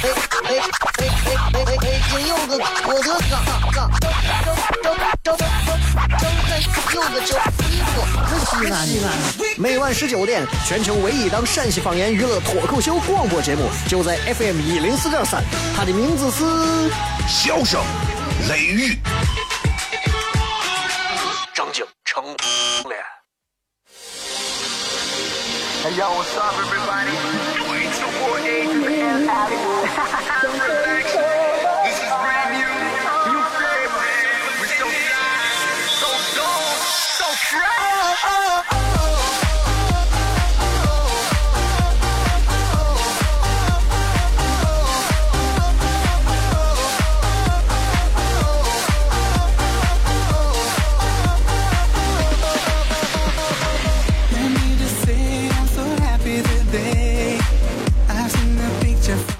[0.00, 2.00] 哎哎哎哎哎哎！
[2.08, 2.56] 今有个
[2.86, 3.34] 我的嘎
[3.72, 4.14] 嘎，张
[4.82, 5.40] 张张张张张
[6.94, 7.34] 有个叫
[8.46, 9.06] 西安西安。
[9.58, 15.42] 每晚十九点，全球唯一档陕西方言娱乐脱口秀广播节目，就在 FM 一零四点三。
[15.76, 16.44] 它的名字是
[17.26, 17.82] 《笑声
[18.48, 18.94] 雷雨》。
[21.52, 22.24] 张景成
[22.88, 23.02] 脸。
[25.82, 27.47] Hey yo, what's up, everybody?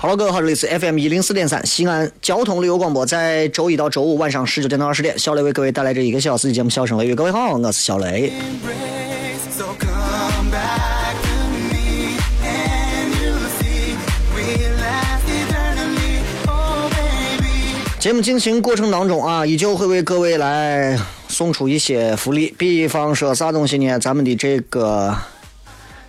[0.09, 7.13] Hello，各位好，这里是 FM 一零四点三西安交通旅游广播，在周一到周五晚上十九点到二十点，小雷为各位带来这一个小时的节目《笑声雷雨》。
[7.15, 8.33] 各位好，我是小雷。
[8.33, 9.53] embrace.
[9.55, 11.29] So come back to
[11.69, 13.99] me and you see
[14.35, 16.23] we'll last eternally.
[16.47, 18.01] Oh baby.
[18.01, 23.99] 节目进行过程当中啊，依旧会为各位来送出一些福利，比方说啥东西呢？
[23.99, 25.15] 咱们的这个，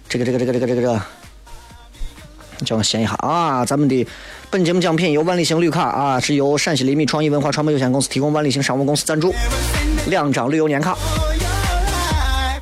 [0.07, 1.01] 这个，这个，这个，这个，这个，这个，
[2.65, 4.05] 叫我闲一下啊，咱们的
[4.49, 9.33] 本节目奖品由万里行绿卡啊，是由陕西厘米创意文化传媒有限公司提供，万里行商务公司赞助，
[10.07, 10.97] 两张旅游年卡，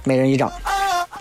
[0.04, 0.52] 每人一张。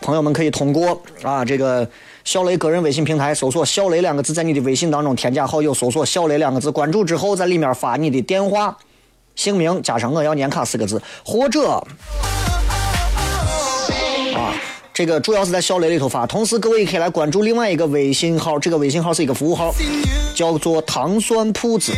[0.02, 1.88] 朋友们可以通过啊这个
[2.24, 8.76] 小雷个人微信平台搜索“小雷”两个字，在你的微信当中添加好友，搜索“小雷”两个字，关注之后，在里面发你的电话、
[9.34, 11.84] 姓名加上“我要年卡”四个字，或者。
[14.96, 19.70] 这个主要是在小雷里头发，同时各位也可以来关注另外一个微信号，这个微信号是一个服务号，
[20.34, 21.92] 叫做“糖酸铺子”。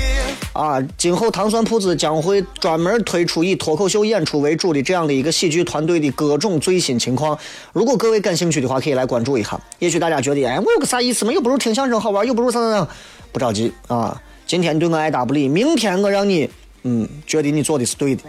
[0.53, 7.39] 啊，今后糖酸铺子将会专门推出以脱口秀演出为主的这样的一个喜剧团队的各种最新情况。
[7.73, 9.57] 如果各位感兴趣的话，可以来关注一下。
[9.79, 11.33] 也许大家觉得，哎，我有个啥意思嘛？
[11.33, 12.89] 又不如听相声好玩，又不如啥啥啥，
[13.31, 14.21] 不着急啊。
[14.45, 16.51] 今天你对我爱答不理，明天我让你，
[16.83, 18.25] 嗯，觉得你做的是对的。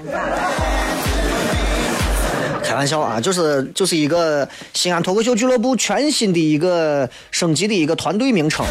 [2.69, 8.63] 开玩笑啊，就是就是一个西安脱口秀俱乐部全新的一个升级的一个团队名称，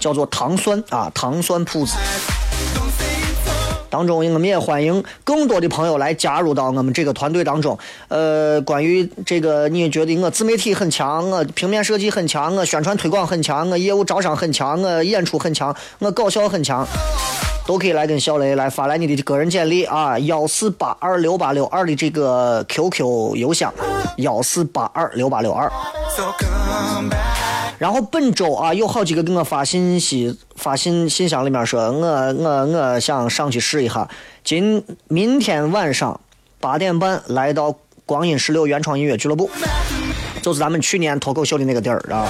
[0.00, 1.92] 叫做糖酸啊，糖酸铺子。
[3.90, 7.78] 当中，我们也欢迎更多的朋友来加入到我们这个团队当中。
[8.08, 16.88] 呃，关于这个，你觉得我自媒体很强，我平面设计很强，我宣传推广很强，我业务招商很强，我演出很强，我搞笑很强，
[17.64, 23.72] 都可以来跟小雷来发来你的个人简历啊，幺四八二六八六二的这个 QQ 邮箱，
[24.16, 25.70] 幺四八二六八六二。
[27.78, 34.08] 然后本周啊，有好几个给我发信息，发信信箱里面说，我我我想上去试一下。
[34.44, 36.20] 今明天晚上
[36.60, 37.74] 八点半来到
[38.04, 39.48] 光阴十六原创音乐俱乐部，
[40.42, 42.26] 就是咱们去年脱口秀的那个地儿啊。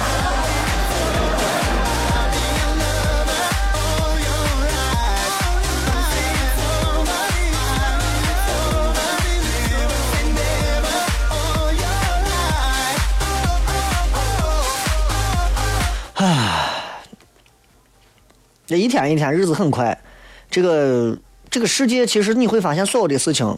[18.65, 20.01] 这一天一天，日子很快。
[20.49, 21.17] 这个
[21.49, 23.57] 这个世界，其实你会发现，所有的事情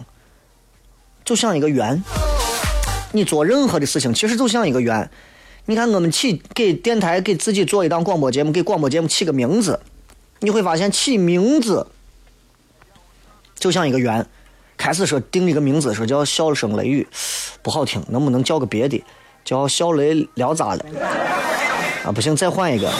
[1.23, 2.03] 就像一个圆。
[3.11, 5.09] 你做任何的事情，其实就像一个圆。
[5.65, 9.79] 你看，我们起给电台给自己做一档广播节目，给广播节目起个名字，
[10.39, 11.87] 你会发现起名字
[13.55, 14.25] 就像一个圆。
[14.77, 17.07] 开始说定一个名字，说叫“笑声雷雨”，
[17.63, 19.01] 不好听，能不能叫个别的？
[19.45, 20.85] 叫“小雷聊咋了”？
[22.03, 22.91] 啊，不行，再换一个。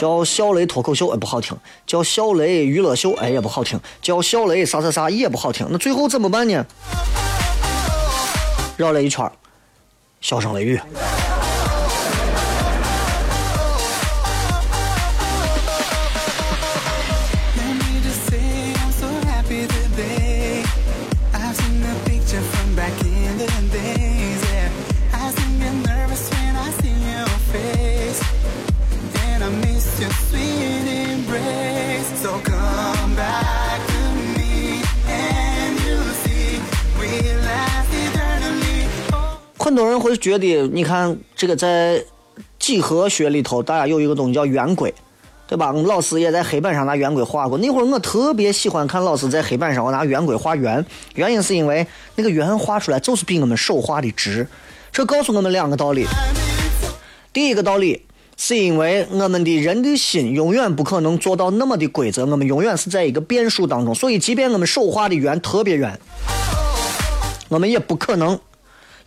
[0.00, 1.54] 叫小雷脱口秀，哎，不好听；
[1.86, 5.66] 叫小雷娱乐秀，哎，也不好听；叫小雷啥啥啥，也不好听。
[5.70, 6.64] 那最后怎么办呢？
[8.78, 9.30] 绕了一圈儿，
[10.22, 10.80] 笑声雷雨。
[39.70, 42.02] 很多人会觉得，你看这个在
[42.58, 44.92] 几何学里头，大家有一个东西叫圆规，
[45.46, 45.70] 对吧？
[45.70, 47.56] 老师也在黑板上拿圆规画过。
[47.58, 50.84] 那会儿我特别喜欢看老师在黑板上我拿圆规画圆，
[51.14, 51.86] 原因是因为
[52.16, 54.44] 那个圆画出来就是比我们手画的直。
[54.90, 56.04] 这告诉我们两个道理。
[57.32, 58.02] 第一个道理，
[58.36, 65.96] 是因为我们的人的心永远不可能做到那么的规则，我们永远是在一个变数当中，所以即便我们手画的圆特别圆，
[67.48, 68.40] 我们也不可能，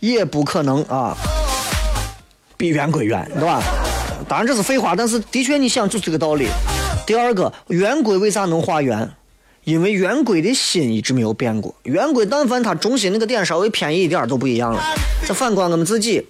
[0.00, 1.16] 也不可能啊，
[2.56, 3.62] 比圆规圆，对吧？
[4.28, 6.48] 当然这是废话，但是的确你想就是这个道理。
[7.06, 9.10] 第二个，圆规为啥能画圆？
[9.64, 14.82] 因为圆规的心一直没有变过，圆规但凡它中心那个点稍微偏移一点都不一样了。
[15.26, 16.26] 再反观我们自己，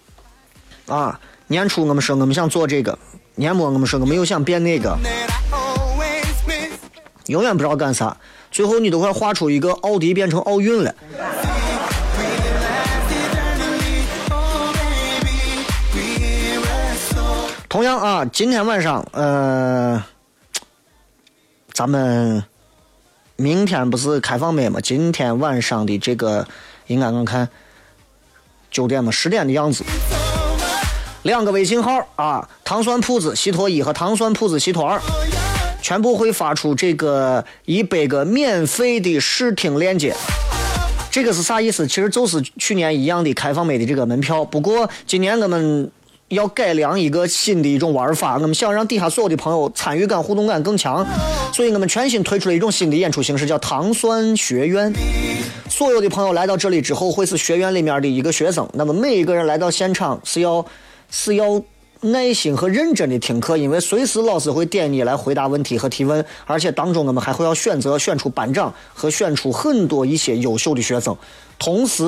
[0.87, 1.19] 啊，
[1.49, 2.97] 年初我们说我们想做这个，
[3.35, 4.97] 年末我们说我们又想变那个，
[7.27, 8.17] 永远不知道干啥，
[8.53, 10.95] 最后你都快画出一个奥迪变成奥运了。
[17.75, 20.01] 同样啊，今天晚上，呃，
[21.73, 22.45] 咱们
[23.35, 24.79] 明天不是开放麦吗？
[24.81, 26.47] 今天晚上的这个，
[26.87, 27.49] 应该我看
[28.71, 29.83] 九点嘛，十点的样子。
[31.25, 35.01] 两个微信号啊，糖蒜铺子西托一和糖蒜铺子西托二，
[35.83, 40.15] 全部会发出这个一百个免费的试听链接。
[41.11, 41.89] 这个是啥意思？
[41.89, 45.91] 其实就是去年一样的开放麦的这个门票，不过今年我们
[46.29, 51.07] 要改良一个新的一种玩法，我们想让底下所有的朋友参与感、互动感更强，
[51.53, 54.93] 所以我们全新推出了一种新的演出形式，叫糖酸学院。
[55.69, 58.69] 所有的朋友来到这里之后，会是学院里面的一个学生。
[58.75, 60.65] 那么每一个人来到现场是要
[61.11, 61.61] 是要
[62.01, 71.17] 耐心和认真的听课，因为随时老师会点你来回答问题和提问，而且当中我们还会要选择选出班长和选出很多一些优秀的学生。
[71.59, 72.05] 同时，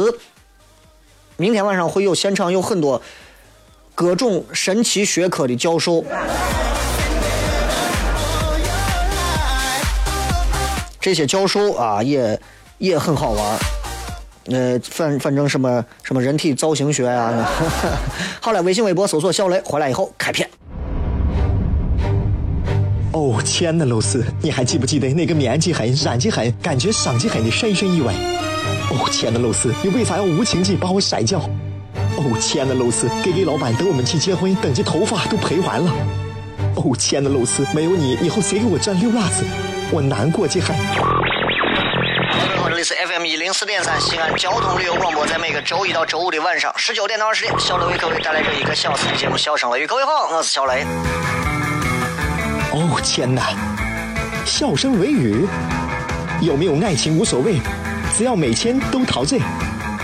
[1.37, 3.01] 明天晚上会有现场有很多
[3.97, 6.05] 各种神奇学科的教授。
[11.01, 12.39] 这些教授啊，也
[12.77, 13.59] 也很好玩。
[14.49, 17.33] 呃，反反正什么什么人体造型学呀、
[18.39, 20.47] 好了，微信、微博搜索小雷，回来以后开片。
[23.13, 28.13] 哦，亲爱的露丝，你还记不记得那个年纪狠、染技狠、感觉伤及狠的深深意外？
[28.91, 31.41] 哦，亲爱的露丝，你为啥要无情地把我甩掉？
[32.19, 35.93] 哦，亲爱的露丝，K K 老板等我们去结婚，等这头发都赔完了。
[36.75, 39.45] 哦，亲爱的露丝，没有你，以后谁给我粘溜辣子？
[39.93, 40.75] 我难过极狠。
[40.99, 49.85] 各位好，这里是 FM 一零四点三西安交通旅游广播，在每个周一到周五的晚上十九点到二十点，小雷为各位带来这一个小时的节目《笑声雷雨》。
[49.87, 50.85] 各位好，我是小雷。
[52.73, 53.55] 哦天哪，
[54.45, 55.47] 笑声雷雨，
[56.41, 57.61] 有没有爱情无所谓，
[58.17, 59.39] 只要每天都陶醉。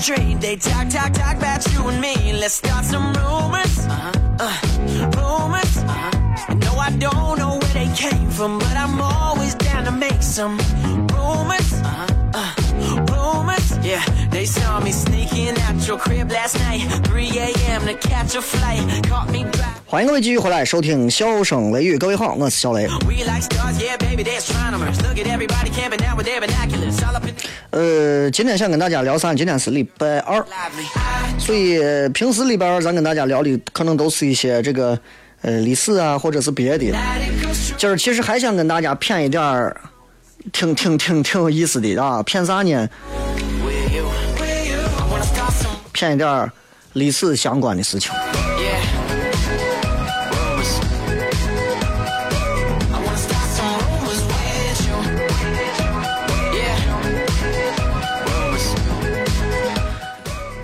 [0.00, 0.40] Street.
[0.40, 2.32] They talk, talk, talk about you and me.
[2.32, 3.86] Let's start some rumors.
[3.86, 4.12] Uh-huh.
[4.46, 4.58] Uh,
[5.18, 5.76] rumors.
[5.76, 6.54] Uh-huh.
[6.54, 10.56] No, I don't know where they came from, but I'm always down to make some
[11.12, 11.72] rumors.
[11.72, 12.06] Uh-huh.
[12.34, 12.52] Uh,
[13.12, 13.66] rumors.
[13.84, 14.92] Yeah, they saw me
[19.86, 22.86] 欢迎各位继续回来收听笑声雷雨各位好我是小雷。
[27.70, 30.40] 呃今天想跟大家聊啥今天是礼拜二。
[31.40, 31.80] 所以
[32.10, 34.96] 平时里边咱跟大家聊的可能都是一些这个
[35.42, 36.84] 呃历史啊或者是别的
[37.76, 39.76] 今儿其实还想跟大家骗一点儿
[40.52, 42.88] 挺挺挺挺有意思的啊骗啥呢。
[45.92, 46.52] 骗一点儿
[46.94, 48.10] 历史相关的事情。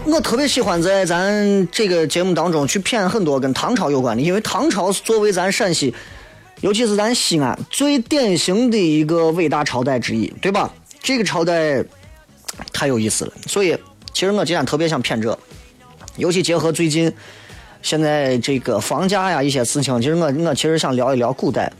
[0.08, 5.94] 我特别喜欢在咱这个节目当中去骗很多跟唐朝有关的，因为唐朝是作为咱陕西，
[6.62, 10.72] 尤其是咱西安最典型的一个伟大朝代之一，对吧？
[11.02, 11.84] 这个朝代
[12.72, 13.76] 太有意思了，所以
[14.16, 15.38] 其实我今天特别想谝这，
[16.16, 17.12] 尤其结合最近
[17.82, 21.70] 现在这个房价呀一些事情，其实我我其实想聊一聊古代。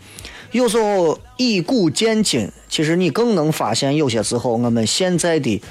[0.52, 5.62] 有时候以古鉴今，其实你更能发现有些时候我们现在的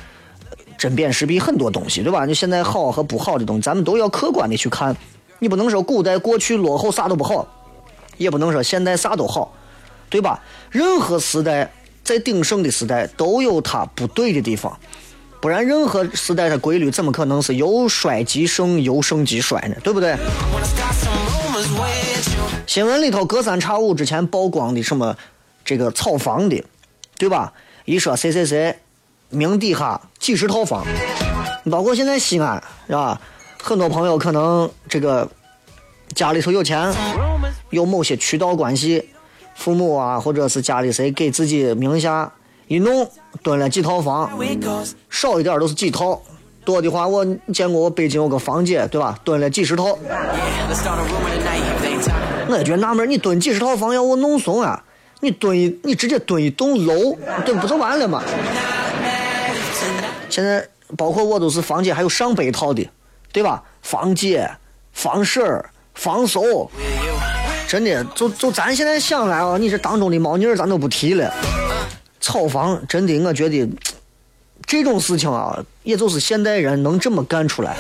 [0.76, 2.26] 针砭时弊很多东西，对吧？
[2.26, 4.98] 就现在好和不好的东西，咱们都要客观的去看。
[5.38, 7.48] 你不能说古代过去落后啥都不好，
[8.18, 9.54] 也不能说现在啥都好，
[10.10, 10.44] 对吧？
[10.72, 11.72] 任何时代
[12.04, 14.76] 在鼎盛的时代都有它不对的地方，
[15.46, 19.76] 不然任何时代的规律怎么可能是由衰及盛，由盛及衰呢？
[19.84, 20.18] 对不对.
[22.66, 25.16] 新闻里头隔三差五之前曝光的什么
[25.64, 26.64] 这个炒房的，
[27.20, 27.54] 对吧？
[27.86, 28.76] 一说谁谁谁
[29.30, 30.84] 名底下几十套房，
[31.70, 33.22] 包括现在西安是吧？
[33.62, 35.30] 很多朋友可能这个
[36.16, 36.92] 家里头有钱，
[37.70, 39.10] 有某些渠道关系，
[39.54, 42.34] 父母啊或者是家里谁给自己名下
[42.68, 43.10] 一弄
[43.44, 44.30] 蹲了几套房，
[45.10, 46.20] 少一点都是几套，
[46.64, 49.18] 多的话我见过我北京有个房姐对吧？
[49.24, 49.98] 蹲了几十套。
[52.48, 54.84] 我也觉得纳闷，你蹲几十套房要我弄怂啊？
[55.22, 58.24] 你蹲一，你直接蹲一栋楼，蹲不就完了吗？
[60.30, 60.68] 现在
[60.98, 62.88] 包括我都是房姐，还有上百套的，
[63.32, 63.64] 对吧？
[63.82, 64.50] 房姐、
[64.92, 66.42] 房婶、房嫂，
[67.68, 71.32] 真的，就就咱现在想来啊，你这当中的猫腻咱都不提了。
[72.26, 73.70] 炒房真的，我觉得
[74.66, 77.78] 这种事情啊，也就是现代人能这么干出来。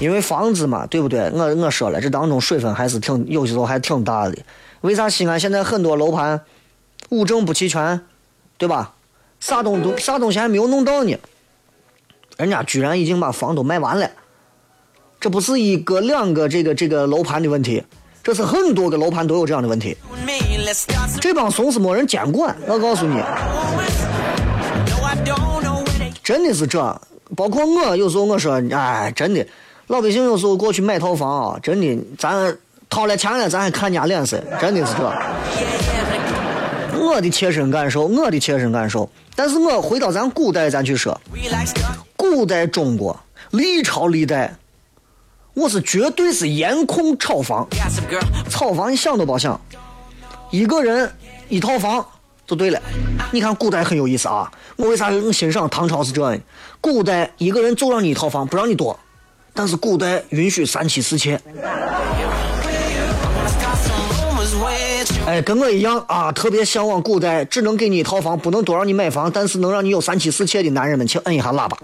[0.00, 1.30] 因为房子嘛，对不对？
[1.32, 4.36] 我我说了，这当中水分还是挺，有些时候还挺大的。
[4.80, 6.40] 为啥西安现在很多楼盘
[7.10, 8.00] 物证不齐全，
[8.56, 8.94] 对吧？
[9.38, 11.16] 啥东东啥东西还没有弄到呢？
[12.36, 14.10] 人家居然已经把房都卖完了，
[15.20, 17.84] 这不是一个两个这个这个楼盘的问题，
[18.24, 19.96] 这是很多个楼盘都有这样的问题。
[21.20, 23.22] 这帮怂是没人监管，我告诉你
[26.22, 27.00] 真的是这。
[27.36, 29.46] 包括我有时候我说，哎，真的，
[29.88, 32.56] 老百姓有时候过去买套房啊，真的，咱
[32.88, 35.12] 掏了钱了，咱还看人家脸色，真的是这。
[36.98, 39.08] 我的切身感受，我的切身感受。
[39.36, 41.18] 但是我回到咱古代，咱去说.
[42.16, 43.18] 古代中国
[43.50, 44.54] 历朝历代，
[45.54, 47.66] 我是绝对是严控炒房。
[48.50, 49.60] 炒房你想都别想，
[50.50, 51.10] 一个人
[51.48, 52.04] 一套房
[52.46, 52.80] 就对了。
[53.30, 56.40] 你看古代很有意思啊，我为啥能欣赏唐朝是这样？
[56.80, 58.98] 古代一个人就让你一套房，不让你多，
[59.52, 61.38] 但是古代允许三妻四妾。
[65.26, 71.76] 哎，跟我一样啊，特别向往古代，只能给你一套房，不能多让你买房，但是能让你有三妻四妾的男人们，请摁一下喇叭。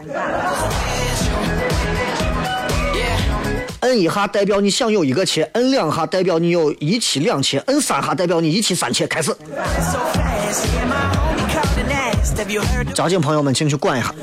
[3.84, 9.06] 摁一下代表你想有一个妾，摁两下代表你有一妻两妾，摁三下代表你一妻三妾。
[9.06, 9.30] 开始，
[12.94, 14.14] 交警朋友们，请去管一下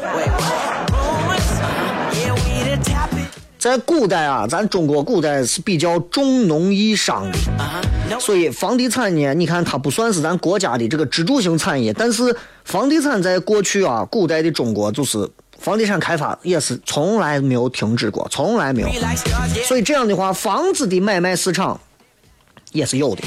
[3.59, 15.29] 在古代啊，咱中国古代是比较重农抑商的，所以房地产呢，你看它不算是咱国家的这个支柱性产业，但是房地产在过去啊，古代的中国就是
[15.61, 18.89] 房地产开发也是从来没有停止过，从来没有。
[19.63, 21.79] 所以这样的话，房子的买卖市场
[22.71, 23.21] 也是有的。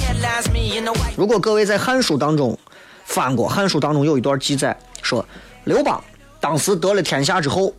[1.17, 2.59] 如果各位在《汉书》当中
[3.05, 5.25] 翻过，《汉书》当中有一段记载说，
[5.63, 6.03] 刘邦
[6.41, 7.73] 当时得了天下之后，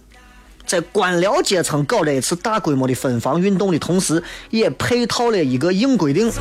[0.65, 6.31] 在官僚阶层搞了一次大规模的分房运动的同时，也配套了一个硬规定，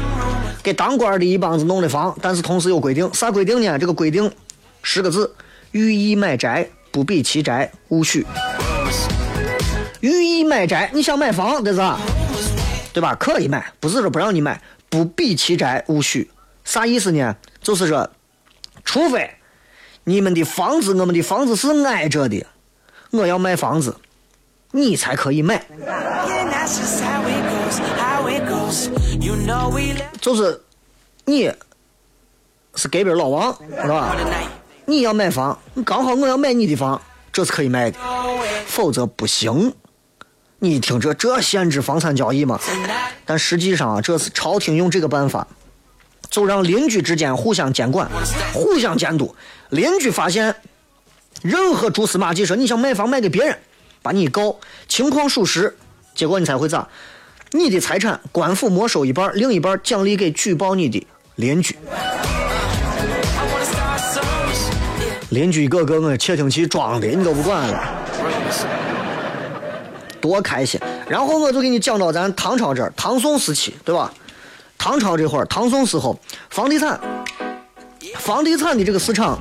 [0.62, 3.76] 给当官的一帮子弄的房，但是同时有规定，啥规定呢？
[3.76, 4.30] 这个规定
[4.84, 5.34] 十个字：
[5.72, 8.24] 寓意买宅，不比其宅，勿许。
[9.98, 11.80] 寓意买宅，你想买房，这是？
[12.92, 13.16] 对吧？
[13.16, 16.30] 可以买，不是说不让你买，不比其宅，勿许。
[16.62, 17.34] 啥意思呢？
[17.60, 18.08] 就是说，
[18.84, 19.28] 除非
[20.04, 22.46] 你们的房子，我们的房子是挨着的，
[23.10, 23.96] 我要卖房子，
[24.70, 25.66] 你才可以买。
[30.20, 30.62] 就是
[31.24, 31.50] 你
[32.76, 34.14] 是隔壁老王，是吧？
[34.86, 37.00] 你要买房，刚好我要买你的房，
[37.32, 37.98] 这是可以卖的，
[38.66, 39.72] 否则不行。
[40.58, 42.58] 你听这这限制房产交易吗？
[43.24, 45.46] 但实际上啊，这是朝廷用这个办法，
[46.30, 48.08] 就让邻居之间互相监管、
[48.52, 49.34] 互相监督。
[49.70, 50.54] 邻居发现
[51.42, 53.58] 任何蛛丝马迹，说你想买房卖给别人，
[54.02, 54.56] 把你告，
[54.88, 55.76] 情况属实，
[56.14, 56.86] 结果你猜会咋？
[57.52, 61.76] 你的财产官府没收一半，另一半奖励给举报你的邻居。
[65.34, 67.82] 邻居一个个我窃听器装的，你都不管了。
[70.20, 70.80] 多开心！
[71.08, 74.12] 然后我就给你讲到咱唐朝这儿，唐宋时期，对吧？
[74.78, 76.16] 唐朝这会儿，唐宋时候，
[76.50, 77.00] 房地产，
[78.18, 79.36] 房地产的这个市场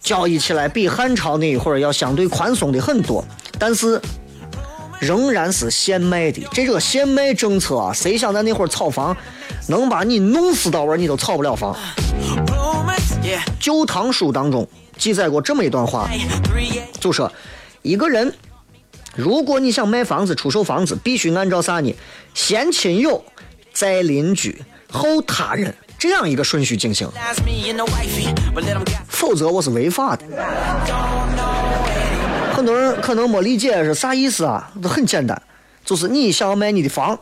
[0.00, 3.24] 交易起来比汉朝那一会儿要相对宽松的很多，
[3.58, 3.98] 但是
[5.00, 6.46] 仍然是限卖的。
[6.52, 9.16] 这个限卖政策啊，谁想在那会儿炒房，
[9.66, 11.74] 能把你弄死到位，你都炒不了房。
[13.60, 16.08] 旧唐书》当中记载过这么一段话.
[17.00, 17.30] 就说
[17.82, 18.32] 一个人，
[19.14, 21.94] 如果你想卖房子、出售房子，必须按照啥呢？
[22.34, 23.24] 先亲友，
[23.72, 27.08] 再邻居，后他人，这样一个顺序进行
[29.08, 30.24] 否则我是违法的。
[32.52, 34.70] 很多人可能没理解是啥意思啊？
[34.82, 35.40] 这很简单，
[35.84, 37.18] 就是你想要卖你的房，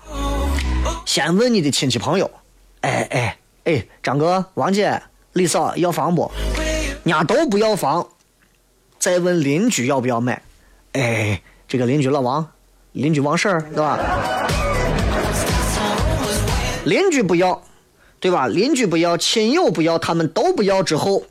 [1.05, 2.31] 先问你的亲戚朋友，
[2.81, 5.03] 哎哎哎，张哥、王姐、
[5.35, 6.31] 李嫂要房不？
[7.03, 8.07] 人家都不要房，
[8.99, 10.41] 再问邻居要不要买。
[10.93, 12.47] 哎，这个邻居老王，
[12.93, 13.99] 邻居王婶儿，对吧？
[16.85, 17.62] 邻居不要，
[18.21, 18.47] 对吧？
[18.47, 21.25] 邻居不要，亲友不要，他们都不要之后，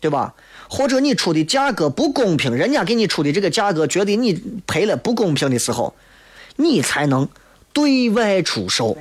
[0.00, 0.32] 对吧？
[0.68, 5.92] 或者你出的价格不公平，人家给你出的这个价格觉得你赔了不公平的时候，
[6.54, 7.28] 你才能
[7.72, 8.96] 对外出售。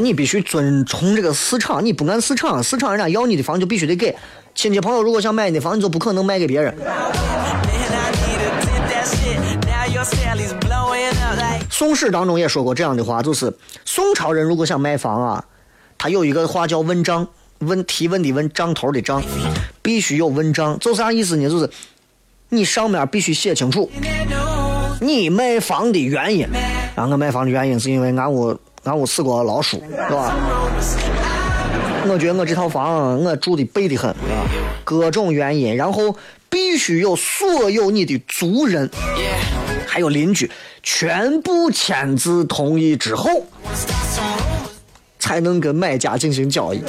[0.00, 4.14] 你必须遵从这个市场，你不按市场，市场人家要你的房就必须得给。
[4.54, 6.74] 亲戚朋友如果想买你的房，你就不可能卖给别人。
[11.70, 13.52] 宋史当中也说过这样的话，就是
[13.84, 15.44] 宋朝人如果想买房啊，
[15.96, 17.28] 他有一个话叫问账，
[17.60, 19.22] 问提问的问，账头的账，
[19.80, 21.48] 必须有问账，就啥意思呢？
[21.48, 21.70] 就是
[22.48, 23.88] 你上面必须写清楚
[25.00, 26.48] 你买房的原因。
[26.96, 28.58] 然后我买房的原因是因为俺屋
[28.88, 30.34] 俺屋死过老鼠，是吧？
[32.08, 34.46] 我觉得我这套房我住的背得很，是吧？
[34.82, 36.16] 各种原因，然后
[36.48, 38.88] 必须有所有你的族人。
[39.86, 40.50] 还有邻居
[40.82, 43.28] 全部签字同意之后，
[45.18, 46.82] 才能跟买家进行交易。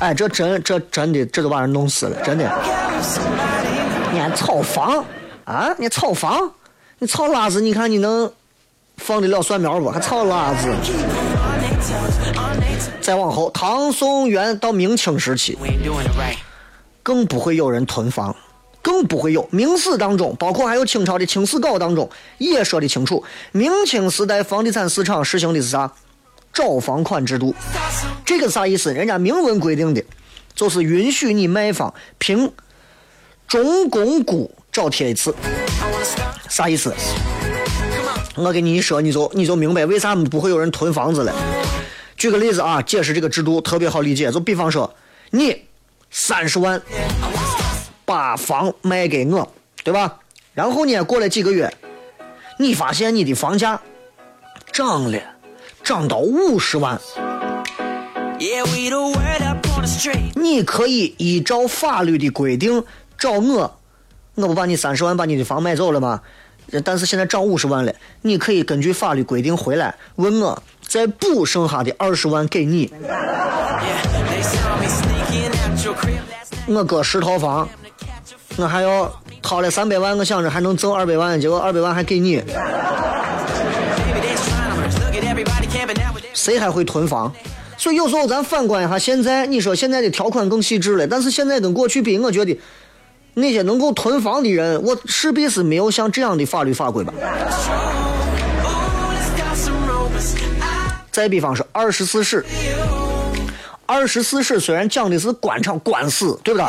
[0.00, 2.50] 哎，这真这真的这都把人弄死了，真的。
[4.12, 5.04] 你还炒房
[5.44, 5.74] 啊？
[5.78, 6.38] 你炒房？
[6.98, 7.60] 你炒辣子？
[7.60, 8.32] 你看你能
[8.96, 9.90] 放得了蒜苗不？
[9.90, 10.74] 还炒辣子？
[13.02, 15.58] 再往后，唐宋元到明清时期.
[17.02, 18.34] 更不会有人囤房，
[18.80, 23.22] 更不会有明史当中，包括还有清朝的清史稿当中也说的清楚，
[23.52, 25.92] 明清时代房地产市场实行的是啥？
[26.50, 27.54] 找房款制度。
[28.24, 28.94] 这个啥意思？
[28.94, 30.02] 人家明文规定的，
[30.54, 32.50] 就是允许你卖方凭
[33.46, 35.34] 中公估找贴一次。
[36.48, 36.94] 啥意思？
[38.36, 41.34] 我给你一说，你就你就明白为啥不会有人囤房子了。
[42.16, 44.30] 举个例子啊，解释这个制度特别好理解。
[44.30, 44.94] 就比方说，
[45.30, 45.62] 你
[46.10, 46.80] 三十万
[48.04, 50.18] 把房卖给我，对吧？
[50.54, 51.72] 然后呢，过了几个月，
[52.58, 53.80] 你发现你的房价
[54.72, 55.18] 涨了，
[55.82, 57.00] 涨到五十万.
[60.34, 62.84] 你可以依照法律的规定
[63.18, 63.78] 找我，
[64.36, 66.20] 我不把你三十万把你的房买走了吗？
[66.84, 72.92] 但是现在涨五十万了，你可以根据法律规定回来问我，再补剩下的二十万给你。
[76.66, 77.68] 我哥十套房，
[78.56, 82.42] 我还要掏了三百万，我想着还能挣二百万，结果二百万还给你，
[86.34, 87.32] 谁还会囤房？
[87.78, 92.58] 所以有时候咱反观一下现在，你说现在的条款更细致了，但是现在跟过去比，我觉得
[93.38, 97.12] 那些能够囤房的人，我势必是没有像这样的法律法规吧。
[101.12, 102.42] 再比方说二十四史，
[103.84, 106.66] 二十四史虽然讲的是官场官司，对不对？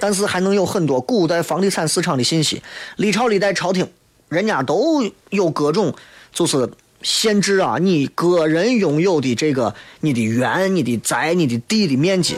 [0.00, 2.62] 但是还能有很多古代房地产市场的信息。
[2.96, 3.86] 历朝历代朝廷，
[4.30, 5.94] 人家都有各种
[6.32, 6.70] 就是
[7.02, 12.36] 限制啊，你个人拥有的这个你的园、你的宅、你的地的面积，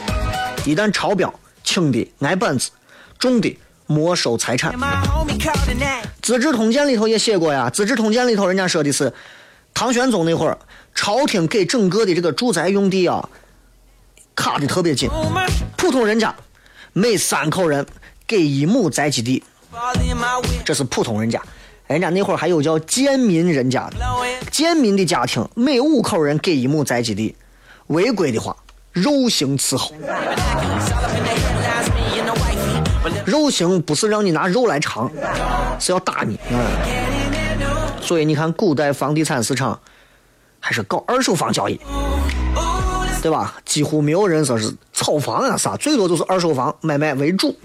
[0.65, 2.69] 一旦超标，轻的挨板子，
[3.21, 3.55] 重的
[3.85, 4.73] 没收财产。
[6.23, 9.13] 资治通鉴》里头也写过呀，《资治通鉴》里头人家说的是，
[9.75, 10.57] 唐玄宗那会儿，
[10.95, 13.29] 朝廷给整个的这个住宅用地啊，
[14.33, 15.07] 卡的特别紧，
[15.77, 16.33] 普通人家
[16.93, 17.85] 每三口人
[18.25, 19.43] 给一亩宅基地.
[20.65, 21.39] 这是普通人家。
[21.85, 23.87] 人家那会儿还有叫贱民人家。
[23.91, 23.97] 的，
[24.49, 27.35] 贱民的家庭每五口人给一亩宅基地，
[27.87, 28.55] 违规的话
[28.93, 29.93] 肉刑伺候。
[33.25, 35.11] 肉刑不是让你拿肉来尝，
[35.79, 36.39] 是要打你。
[36.51, 36.57] 嗯，
[38.01, 39.79] 所以你看，古代房地产市场
[40.59, 41.79] 还是搞二手房交易，
[43.21, 43.55] 对吧？
[43.65, 47.55] 几乎没有人说是炒房啊啥，最多就是二手房买卖为主。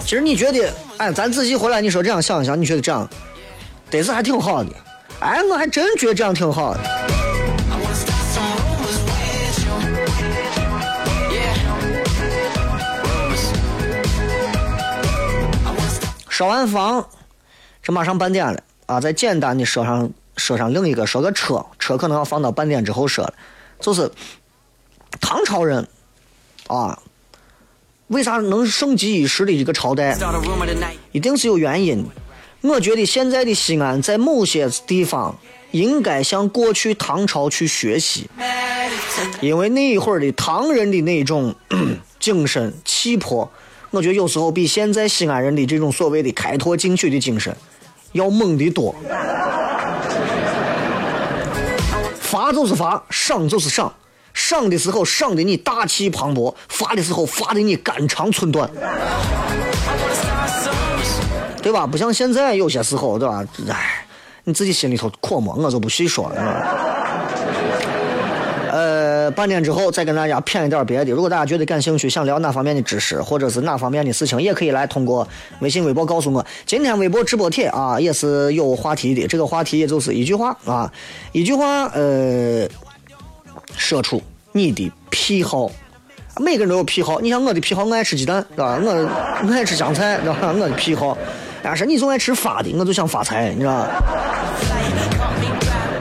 [0.00, 3.08] 其实你觉得，哎，咱仔细回来，你说这样想一想，你觉得这样
[3.90, 4.70] 得是还挺好的。
[5.20, 6.80] 哎，我还真觉得这样挺好的。
[16.40, 17.06] 烧完房，
[17.82, 18.98] 这马上半点了啊！
[18.98, 23.34] 再简单的说上说上另一个，说个车，车可能要放到半点之后说了，
[23.78, 24.10] 就是
[25.20, 25.86] 唐朝人
[26.66, 26.98] 啊，
[28.06, 30.16] 为啥能盛极一时的一个朝代，
[31.12, 32.08] 一定是有原因的。
[32.62, 35.38] 我觉得现在的西安在某些地方
[35.72, 38.30] 应该向过去唐朝去学习，
[39.42, 41.54] 因为那一会儿的唐人的那种
[42.18, 43.52] 精神气魄，
[43.90, 47.54] 我觉得有时候比现在西安人的这种所谓的开拓进取的精神
[48.12, 48.94] 要猛得多。
[52.20, 53.92] 罚就是罚，赏就是赏，
[54.32, 58.70] 赏的时候赏的你大气磅礴，罚的时候罚的你肝肠寸断。
[61.60, 61.86] 对吧？
[61.86, 63.44] 不像现在有些时候，对吧？
[63.68, 64.06] 哎，
[64.44, 66.36] 你自己心里头琢磨，我就不细说了。
[68.72, 71.10] 呃，半点之后再跟大家谝一点别的。
[71.10, 75.26] 如果大家觉得感兴趣，想聊哪方面的知识，或者是哪方面的事情，也可以来通过
[75.58, 76.46] 微信、微博告诉我。
[76.64, 79.26] 今天微博直播帖啊，也是有话题的。
[79.26, 80.92] 这个话题也就是一句话啊，
[81.32, 82.68] 一句话，呃，
[83.76, 85.68] 说出你的癖好。
[86.38, 88.80] 每个人都有癖好，你像我的癖好，我爱吃鸡蛋，对吧？
[88.82, 88.90] 我
[89.46, 90.54] 我爱吃香菜，对吧？
[90.56, 91.18] 我的癖好。
[91.62, 93.90] 但是你总爱吃发的，我就想发财，你知道吧？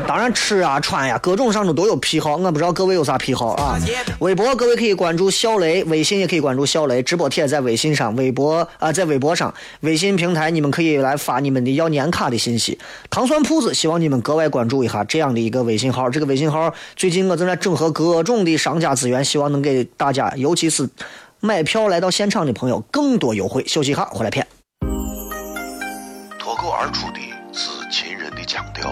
[0.10, 3.78] 当然吃啊穿呀各种上头都有癖好，我不知道各位有啥癖好啊？
[4.18, 12.80] 微博各位可以关注小雷，微信也可以关注小雷，直播贴在微信上，微博啊在微博上，微信平台你们可以来发你们的要年卡的信息。
[13.12, 20.90] 糖蒜铺子希望你们格外关注一下这样的一个微信号，这个微信号最近我正在整合各种的商家资源，希望能给大家，尤其是
[21.40, 23.64] 买票来到现场的朋友更多优惠。
[23.68, 24.48] 休息一下，回来片。
[26.40, 27.20] 脱口而出的
[27.54, 28.92] 是秦人的腔调，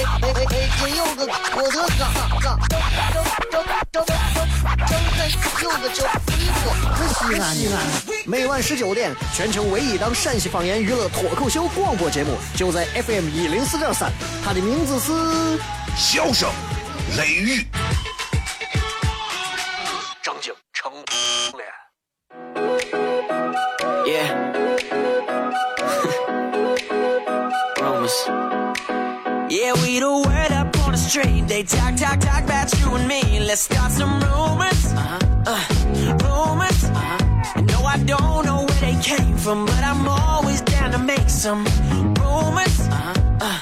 [0.00, 2.10] 哎哎哎，北京有个郭德纲，
[2.40, 3.12] 纲，张张
[3.52, 4.16] 张张张张
[5.62, 7.76] 有个叫李波，是西安西安。
[8.24, 14.10] 每晚十九点，全球唯一档陕西方言娱乐脱口秀广播节目，就在 FM 一零四点三，
[14.42, 15.12] 它的名字是
[15.96, 16.48] 笑声
[17.18, 17.66] 雷雨，
[31.10, 31.48] street.
[31.48, 33.40] They talk, talk, talk about you and me.
[33.40, 34.82] Let's start some rumors.
[34.94, 35.18] Uh-huh.
[35.52, 35.64] Uh,
[36.24, 36.84] rumors.
[36.84, 37.60] Uh-huh.
[37.72, 41.64] No, I don't know where they came from, but I'm always down to make some
[42.20, 42.76] rumors.
[42.96, 43.14] Uh-huh.
[43.46, 43.58] Uh,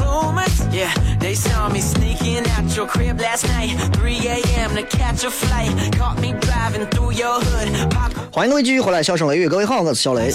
[0.00, 0.56] rumors.
[0.74, 0.92] Yeah,
[1.32, 3.72] he saw me sneaking out your crib last night,
[4.04, 4.76] a.m.
[4.76, 5.72] to catch flight.
[5.96, 8.30] Caught me driving through your hood.
[8.30, 10.30] 欢迎各位继续回来，笑声雷雨，各位好，我是小雷。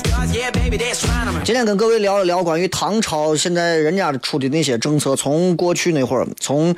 [1.44, 6.76] 今天跟各位聊一聊关于唐朝现在人家出的那些政策，从过去那会儿，从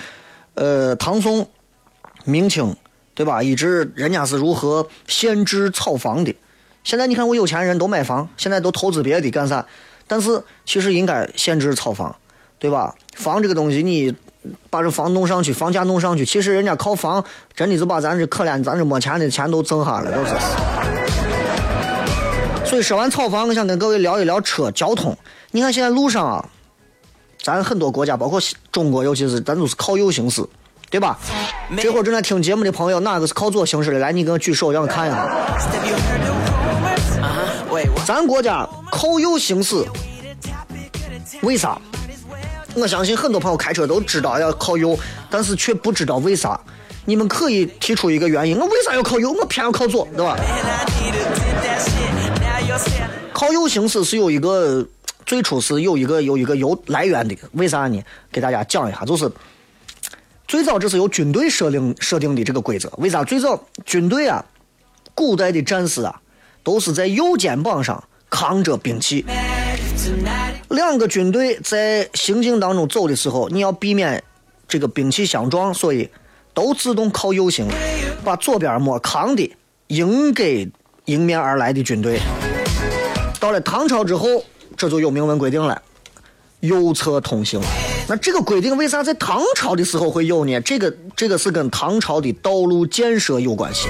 [0.55, 1.47] 呃唐宋、
[2.25, 2.75] 明清，
[3.15, 3.41] 对吧？
[3.41, 6.35] 一直人家是如何限制炒房的。
[6.83, 9.65] 现在你看，我有钱人都买房，现在都投资别的干啥？
[10.07, 12.13] 但是其实应该限制炒房。
[12.59, 12.93] 对吧？
[13.15, 14.13] 房这个东西，你
[14.69, 17.23] 把这房弄上去，房价弄上去，其实人家靠房
[17.55, 20.31] 真的就把咱这可怜咱这没钱的钱都挣下了，都是。
[22.65, 25.17] 所以说完炒房，我想跟各位聊一聊车交通。
[25.51, 26.45] 你看现在路上啊，
[27.41, 28.39] 咱很多国家，包括
[28.71, 30.45] 中国，尤其是咱都是靠右行驶，
[30.89, 31.17] 对吧？
[31.77, 33.99] 这会儿正在听节目的朋友，哪个是靠左行驶的？
[33.99, 35.27] 来，你给我举手，让我看一下。
[37.21, 37.73] Uh-huh.
[37.73, 38.05] Wait, what?
[38.05, 39.83] 咱国家靠右行驶，
[41.41, 41.79] 为啥？
[42.79, 44.97] 我相信很多朋友开车都知道要靠右，
[45.29, 46.59] 但是却不知道为啥。
[47.05, 49.31] 你们可以提出一个原因，我为啥要靠右？
[49.31, 50.37] 我偏要靠左，对吧？
[53.33, 54.85] 靠右行驶是有一个
[55.25, 57.99] 最初是有一个有一个由来源的，为啥呢？
[58.31, 59.31] 给大家讲一下，就是
[60.47, 62.91] 最早这是由军队设定设定的这个规则。
[62.97, 63.23] 为啥？
[63.23, 64.43] 最早军队啊，
[65.15, 66.21] 古代的战士啊，
[66.63, 69.25] 都是在右肩膀上扛着兵器。
[70.69, 74.23] 两个军队在行进当中走的时候，你要避免
[74.67, 76.09] 这个兵器相撞，所以
[76.53, 77.67] 都自动靠右行，
[78.23, 79.51] 把左边摸扛的
[79.87, 80.69] 迎给
[81.05, 82.19] 迎面而来的军队。
[83.39, 84.27] 到了唐朝之后，
[84.77, 85.81] 这就有明文规定了，
[86.59, 87.59] 右侧通行。
[88.07, 90.59] 那这个规定为啥在唐朝的时候会有呢？
[90.61, 93.87] 这个这个是跟唐朝的道路建设有关系。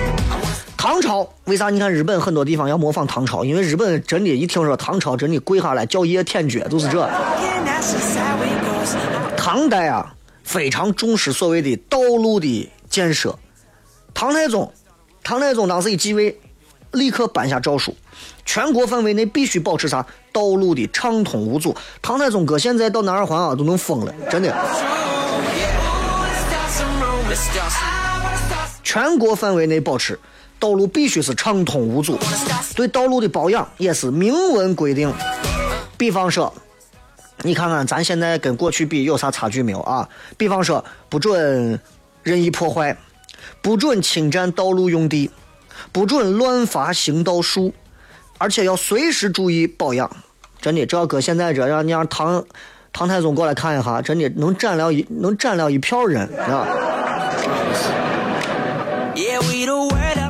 [0.80, 1.70] 唐朝为啥？
[1.70, 7.06] 你看日本很多地方要模仿唐朝，因为日本真的，一听说唐朝，真的跪下来叫爷舔脚，就是这。
[9.36, 10.16] 唐代啊，
[10.46, 13.38] 非常重视所谓的道路的建设。
[14.14, 14.72] 唐太宗，
[15.22, 16.40] 唐太宗当时一继位，
[16.94, 17.94] 立刻颁下诏书，
[18.46, 21.76] 全国范围内必须保持啥道路的畅通无阻。
[22.02, 24.56] 唐太宗搁现在到南二环啊都能疯了，真的。
[28.82, 30.18] 全国范围内保持
[30.60, 32.20] 道路必须是畅通无阻，
[32.76, 35.12] 对道路的保养也是明文规定。
[35.98, 36.54] 比方说，
[37.44, 40.08] 你看看咱现在跟过去比有啥差距没有啊？
[40.38, 41.80] 比方说，不准
[42.22, 42.98] 任意破坏，
[43.62, 45.32] 不准侵占道路用地，
[45.94, 47.74] 不准乱发行道树，
[48.38, 50.10] 而且要随时注意保养。
[50.62, 52.44] 真的，这要搁现在这让你让唐
[52.92, 56.68] 唐太宗过来看一下，真的能占了一能占了一票人啊！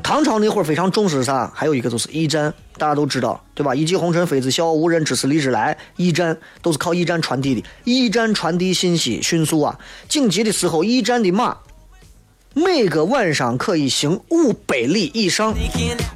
[0.10, 1.52] 唐朝那会儿非常重视啥？
[1.54, 3.76] 还有一个就是驿站，大家都知道，对吧？
[3.76, 5.78] 一骑红尘妃子笑，无人知是荔枝来。
[5.98, 9.78] 驿站都是靠驿站传递的，驿站传递信息迅速啊！
[10.08, 11.56] 紧急的时候，驿站的马
[12.56, 15.54] 每个晚上可以行五百里以上，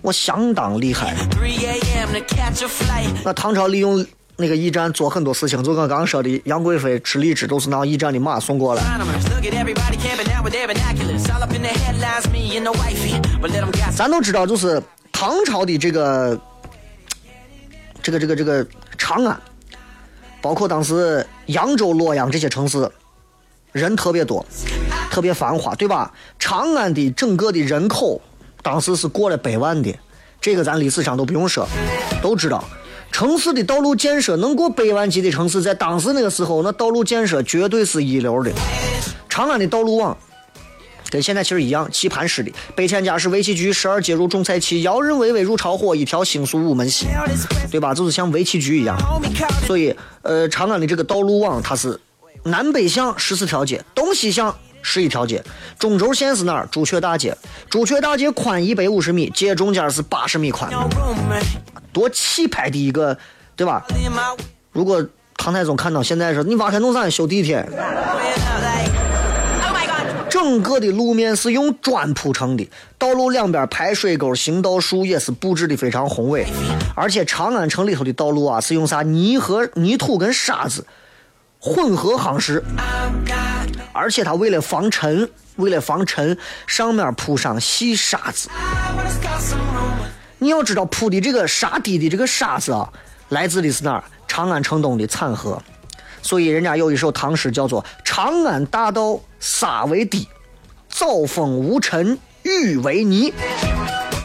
[0.01, 1.15] 我相当厉害。
[3.23, 4.03] 那唐朝利用
[4.36, 8.82] 那个驿站做很多事情，就跟刚刚说的，杨贵妃吃荔枝都是拿驿站的马送过来。
[13.96, 16.39] 咱都知道，就是唐朝的这个
[18.02, 18.65] 这个这个这个
[18.98, 19.39] 长安，
[20.41, 22.89] 包括当时扬州、洛阳这些城市，
[23.72, 24.43] 人特别多，
[25.12, 26.12] 特别繁华，对吧？
[26.39, 28.19] 长安的整个的人口
[28.63, 29.93] 当时是过了百万的，
[30.41, 31.67] 这个咱历史上都不用说，
[32.19, 32.63] 都知道。
[33.13, 38.52] 城市的道路建设能过百万级的城市，在当时那个时候，那道路建设绝对是一流的。
[39.30, 40.17] 长安的道路网
[41.12, 42.52] 跟现在其实一样，棋盘式的。
[42.76, 47.06] 北千家是围棋局，十二街入种菜棋，摇人巍巍如潮火，一条星宿午门西，
[47.69, 47.93] 对吧？
[47.93, 48.97] 就是像围棋局一样。
[49.67, 51.99] 所以，呃，长安的这个道路网它是
[52.45, 55.43] 南北向十四条街，东西向十一条街。
[55.80, 56.67] 中轴线是哪儿？
[56.69, 57.36] 朱雀大街。
[57.69, 60.69] 朱雀大街宽一百五十米，街中间是八十米宽，
[61.91, 63.17] 多气派的一个，
[63.56, 63.84] 对吧？
[64.72, 65.04] 如果
[65.38, 67.67] 唐太宗看到现在说你挖开弄啥修地铁，
[70.30, 72.67] 整个的路面是用砖铺成的，
[72.98, 76.46] 道路两边排水沟、行道树也是布置的非常宏伟。
[76.96, 80.86] 而且长安城里头的道路啊，是用啥泥和泥土跟沙子
[81.65, 82.62] 混合夯实，
[83.93, 88.49] 而且它为了防尘，为了防尘，上面铺上细沙子。
[90.39, 92.91] 你要知道，铺的这个沙地的这个沙子啊，
[93.30, 94.04] 来自的是哪儿？
[94.28, 95.63] 长安城东的浐河。
[96.21, 100.28] 所以人家有一首唐诗叫做“长安大道沙为堤，
[100.89, 103.34] 早风无尘雨为泥”，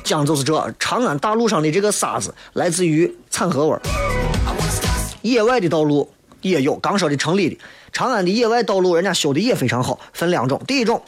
[0.02, 3.82] 讲就是这长安大路上的这个沙子来自于浐河湾儿。
[5.22, 6.10] 野外的道路
[6.42, 7.58] 也有，刚说的城里的
[7.92, 10.60] 长安的野外道路，人家修的也非常好，分两种。
[10.66, 11.02] 第一种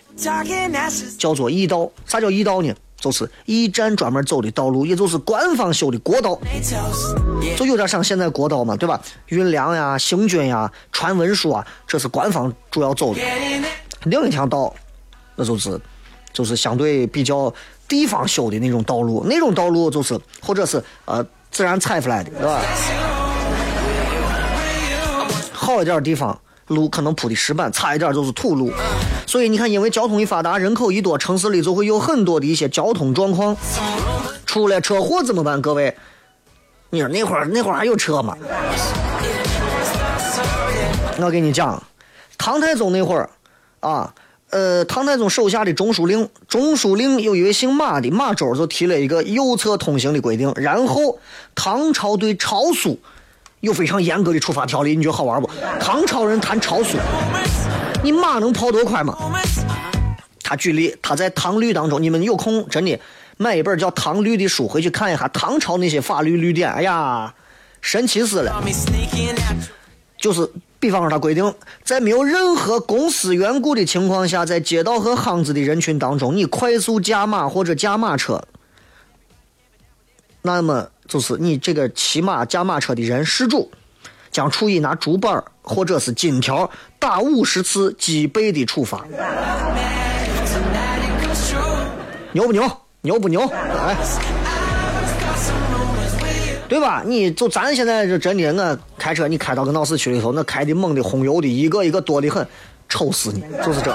[1.18, 2.74] 叫做驿道，啥叫驿道呢？
[2.98, 6.38] 就是驿站专门走的道路，也就是官方修的国道。
[7.56, 9.00] 就有点像现在国道嘛，对吧？
[9.28, 13.20] 运粮呀、行军呀、传文书啊，这是官方主要走的。
[14.04, 14.74] 另一条道，
[15.34, 15.80] 那就是
[16.30, 17.50] 就是相对比较
[17.88, 22.60] 地方修的那种道路，那种道路就是或者是呃自然踩出来的，对吧？
[25.74, 28.72] 好一点的地方路可能铺的石板，差一点就是土路。
[29.26, 33.56] 所以你看，因为交通一发达，人口一多，城市里就会有很多的一些交通状况。
[34.46, 35.62] 出了车祸怎么办？
[35.62, 35.96] 各位，
[36.90, 38.36] 你说那会儿那会儿还有车吗？
[41.18, 41.82] 我跟你讲，
[42.38, 43.28] 唐太宗那会儿
[43.80, 44.14] 啊，
[44.50, 51.18] 呃，唐太宗手下的中书令，中书令有一位姓马的马周就提了一个右侧通行的规定，然后
[51.54, 52.98] 唐朝对超速
[53.60, 55.50] 有非常严格的处罚条例，你觉得好玩不？
[55.78, 56.96] 唐朝人谈超速，
[58.02, 59.16] 你马能跑多快吗？
[60.42, 62.98] 他举例，他在《唐律》当中，你们有空真的
[63.36, 67.34] 买一本叫《唐律》的书回去看一下唐朝那些法律律典，哎呀，
[67.82, 68.62] 神奇死了。
[70.18, 78.42] 就是比方说，他规定，在没有任何公司缘故的情况下，在街道和巷子的人群当中，你快速驾马或者驾马车，
[80.42, 83.68] 那么就是你这个骑马驾马车的人失主，
[84.30, 86.70] 将处以拿竹板或者是金条
[87.00, 89.04] 打五十次几倍的处罚。
[92.32, 92.70] 牛不牛？
[93.00, 93.40] 牛不牛？
[93.48, 93.96] 哎。
[96.68, 97.02] 对吧？
[97.04, 102.46] 你就咱现在这真的，我开车你开到个闹市区里头，那开的猛的轰油的，一个一个多的很，
[102.88, 103.42] 抽死你！
[103.66, 103.92] 就是这。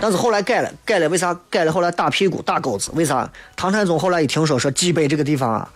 [0.00, 1.72] 但是后来改了，改了，为啥改了？
[1.72, 3.28] 后来打屁股、打钩子，为啥？
[3.56, 5.68] 唐太宗后来一听说说济北这个地方啊，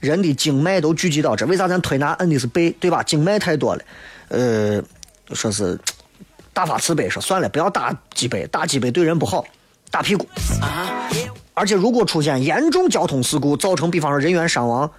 [0.00, 3.02] 人的经脉都聚集到这，为啥咱推拿摁的是背，对吧？
[3.02, 3.82] 经脉太多了，
[4.28, 4.82] 呃，
[5.34, 5.78] 说是
[6.54, 9.44] 大发慈悲，说算了，不要打脊背，打脊背对人不好，
[9.90, 10.26] 打屁股
[10.62, 11.08] 啊。
[11.52, 14.90] 而且如果出现严重交通事故，造成比方说人员伤亡，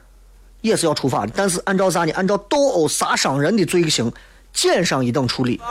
[0.61, 1.31] 也是要处罚的。
[1.35, 2.11] 但是按照啥呢？
[2.13, 4.11] 按照斗殴杀伤人的罪行，
[4.57, 5.61] 减上一等处理。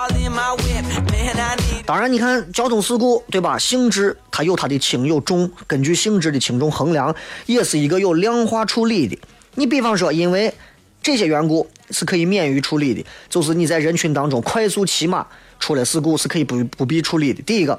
[1.85, 3.59] 当然，你看交通事故，对吧？
[3.59, 7.13] 性质它有它的轻有重，根据性质的轻重衡量，
[7.47, 9.19] 也是一个有量化处理的。
[9.57, 10.55] 你比方说，因为
[11.03, 15.27] 这些缘故是可以免于处理的，就是你在人群当中快速骑马
[15.59, 17.43] 出了事故是可以不不必处理的。
[17.43, 17.77] 第一个，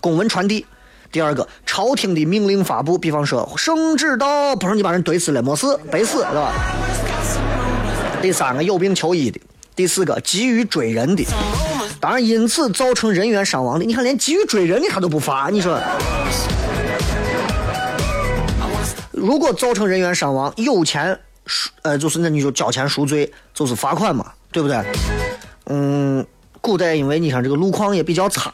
[0.00, 0.64] 公文传递；
[1.12, 6.52] 第二个，朝廷的命令发布，比方说圣旨到，不是你把人怼死了，没事，白死，对吧？
[8.20, 9.40] 第三个，有病求医的；
[9.74, 11.24] 第四个，急于追人的。
[12.00, 15.80] 当然，因此造成人员伤亡的，你看连急于追人的他都不罚，你说，
[19.12, 24.82] 如果造成人员伤亡，有钱赎，呃，就是那你就交钱赎罪，就是罚款嘛，对不对？
[25.66, 26.26] 嗯，
[26.60, 28.52] 古代因为你看这个路况也比较差，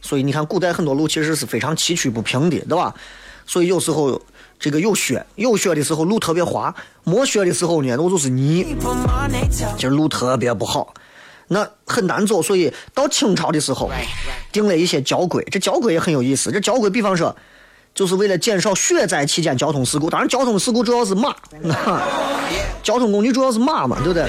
[0.00, 2.94] 所以你看古代很多路其实是非常崎岖不平的，对吧？
[3.46, 4.20] 所以有时候
[4.60, 8.76] 这个有雪，有雪的时候路特别滑，没雪的时候呢，那就是泥。
[9.78, 10.92] 实路特别不好，
[11.48, 12.42] 那很难走。
[12.42, 13.90] 所以到清朝的时候，
[14.52, 15.42] 定了一些交规。
[15.50, 16.52] 这交规也很有意思。
[16.52, 17.34] 这交规，比方说，
[17.94, 20.10] 就是为了减少雪灾期间交通事故。
[20.10, 21.34] 当然，交通事故主要是马，
[22.84, 24.28] 交通工具主要是马嘛，对不对？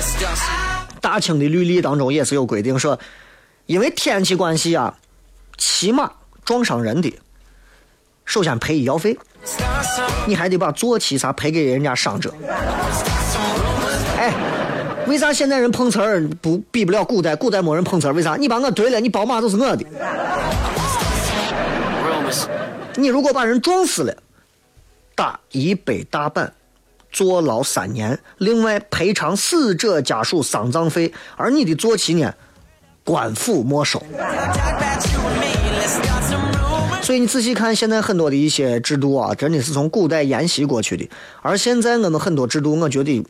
[1.01, 2.97] 大清的律例当中也是有规定说，
[3.65, 4.97] 因为天气关系啊，
[5.57, 6.09] 骑马
[6.45, 7.13] 撞伤人的，
[8.23, 9.17] 首先赔医药费，
[10.25, 12.34] 你还得把坐骑啥赔给人家伤者。
[14.17, 14.34] 哎，
[15.08, 17.36] 为啥现在人碰瓷儿不比不了古代？
[17.36, 18.36] 古代没人碰瓷儿，为啥？
[18.36, 19.86] 你把我怼了，你宝马都是我的。
[22.95, 24.15] 你如果把人撞死了，
[25.15, 26.54] 打一百大板，
[27.12, 32.34] 坐牢三年，另外赔偿死者家属丧葬费，而你的坐骑呢，
[33.04, 34.01] 官府没收。
[37.12, 41.06] 所以你仔细看，现在很多的一些制度啊，真的是从古代沿袭过去的。
[41.41, 43.21] 而现在我们很多制度，我觉得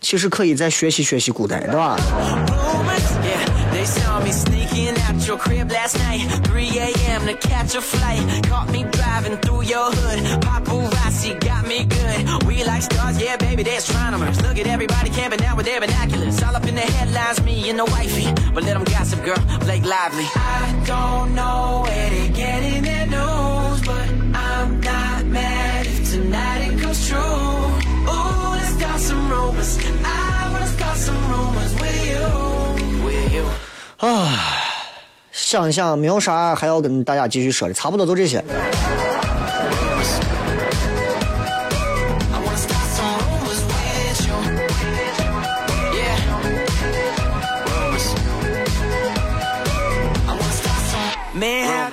[0.00, 1.94] 其实可以再学习学习古代，对吧？
[5.26, 6.20] Your crib last night.
[6.44, 7.26] 3 a.m.
[7.26, 8.44] to catch a flight.
[8.44, 10.18] Caught me driving through your hood.
[10.42, 12.46] Paparazzi got me good.
[12.46, 14.40] We like stars, yeah, baby, they're astronomers.
[14.42, 16.42] Look at everybody camping out with their binoculars.
[16.42, 18.32] All up in the headlines, me and the wifey.
[18.54, 20.26] But let them gossip, girl, Blake Lively.
[20.34, 26.80] I don't know where they're getting their news, but I'm not mad if tonight it
[26.80, 27.18] comes true.
[27.18, 29.78] Ooh, let's start some rumors.
[30.04, 33.04] I wanna start some rumors with you.
[33.04, 33.46] With you.
[34.04, 34.71] Ah.
[35.32, 38.44] 想一想没有啥还要跟大家继续说的差不多就这些。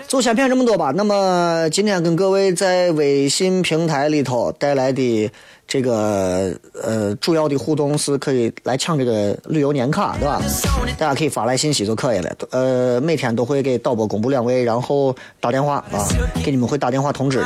[0.10, 0.91] 就先骗这么多吧。
[0.95, 5.32] 那么今天跟各位在微信平台里头带来的
[5.70, 6.52] 这个
[6.84, 10.42] 呃主要的互动是可以来抢这个旅游年卡，对吧？
[10.98, 12.36] 大家可以发来信息就可以了。
[12.50, 16.08] 呃，每天都会给导播公布两位，然后打电话啊，
[16.44, 17.44] 给你们会打电话通知。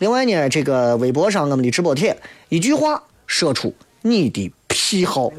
[0.00, 2.14] 另外呢，这个微博上我们的直播帖，
[2.50, 5.30] 一句话说出你的癖好。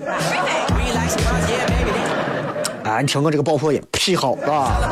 [2.83, 4.91] 哎，你听我这个爆破音，癖好是吧。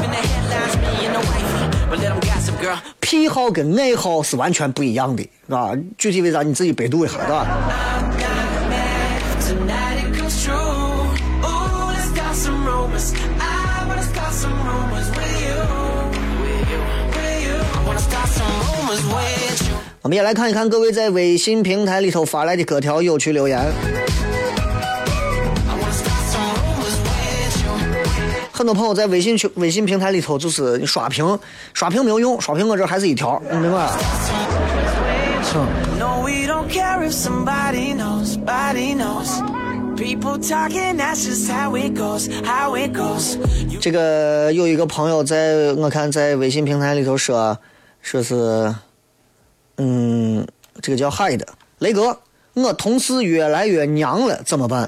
[3.00, 5.72] 癖好跟爱好是完全不一样的，啊？
[5.98, 7.48] 具体为啥你自己百度一下，对吧.
[20.04, 23.72] 我们也来看一看各位在微信平台里头发来的各条有趣留言。
[28.62, 31.39] 很多朋友在微信群、微信平台里头就是刷屏，
[31.74, 33.89] 刷屏没有用，刷屏我这还是一条，明白？
[43.80, 47.58] 这个有一个朋友在我看在微信平台里头说，
[48.04, 48.76] 说是
[49.78, 50.45] 嗯，
[50.84, 51.41] 这个叫 hide
[51.80, 52.15] 雷哥，
[52.54, 54.88] 我同事越来越娘了，怎么办？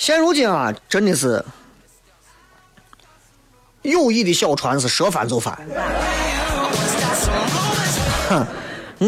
[0.00, 1.44] 现如今啊，真的是
[3.82, 5.54] 友谊的小船是说翻就翻，
[8.30, 8.46] 哼，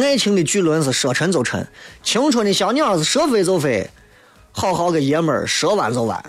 [0.03, 1.67] 爱情的巨轮是说沉就沉，
[2.03, 3.91] 青春的小鸟是说飞就飞，
[4.53, 6.23] 好好个爷们儿说弯就弯，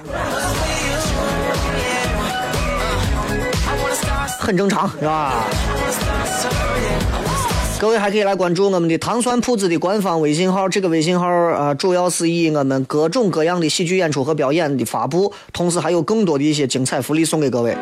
[4.39, 5.43] 很正常，是吧？
[7.83, 17.75] 各位还可以来关注我们的糖蒜铺子的官方微信号，这个微信号啊、呃主要是以我们各种各样的戏剧演出和表演的发布，同时还有更多的一些精彩福利送给各位。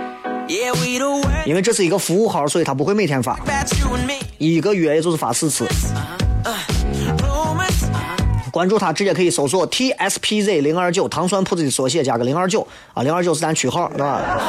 [1.46, 3.40] 因为这是一个服务号，所以它不会每天发.
[4.40, 5.68] 一个月也就是发四次。
[8.52, 14.40] 关注他直接可以搜索 TSPZ 零二九糖酸铺子的缩写加个零二九啊，零二九是咱区号，对吧？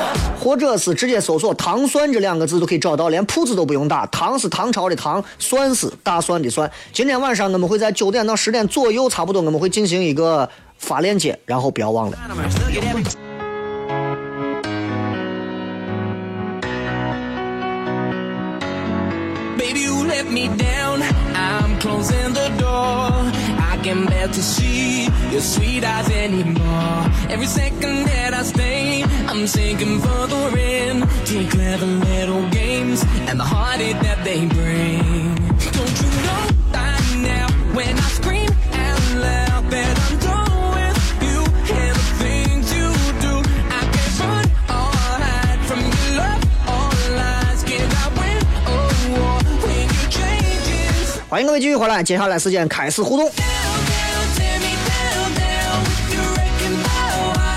[0.40, 4.04] 或者是直接搜索糖酸这两个字都可以找到，连铺子都不用打。
[4.06, 6.68] 糖是唐朝的糖，酸是大蒜的酸。
[6.92, 10.48] 今天晚上我们会在九点到十点左右，差不多我们会进行一个
[10.78, 12.18] 发链接，然后不要忘了。
[19.56, 21.02] Baby, you let me down.
[21.34, 23.51] I'm closing the door.
[23.82, 27.10] can bear to see your sweet eyes anymore.
[27.28, 33.44] Every second that I stay, I'm sinking further in to clever little games and the
[33.44, 35.34] heartache that they bring.
[35.72, 36.94] Don't you know by
[37.26, 41.40] now when I scream out loud that I'm done with you
[41.74, 43.34] and the things you do?
[43.66, 44.90] I can't run or
[45.26, 47.60] hide from your love or lies.
[47.64, 48.42] Can I win
[49.10, 51.18] war when you change?
[51.28, 53.30] 欢迎各位继续回来，接下来时间开始互动。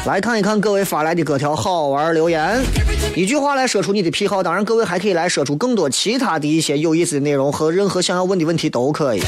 [0.06, 2.64] 来看一看各位发来的各条好玩留言，
[3.16, 4.44] 一句话来说出你的癖好。
[4.44, 9.24] 当然，各位还可以来说出更多其他的一些有意思的内容和任何想要问的问题都可以。